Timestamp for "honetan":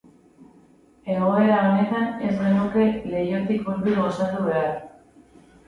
1.65-2.09